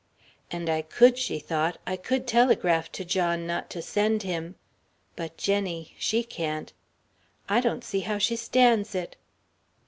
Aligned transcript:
"And 0.49 0.67
I 0.67 0.81
could," 0.81 1.19
she 1.19 1.37
thought; 1.37 1.77
"I 1.85 1.95
could 1.95 2.25
telegraph 2.25 2.91
to 2.93 3.05
John 3.05 3.45
not 3.45 3.69
to 3.69 3.83
send 3.83 4.23
him. 4.23 4.55
But 5.15 5.37
Jenny 5.37 5.93
she 5.99 6.23
can't. 6.23 6.73
I 7.47 7.59
don't 7.61 7.83
see 7.83 7.99
how 7.99 8.17
she 8.17 8.35
stands 8.35 8.95
it...." 8.95 9.15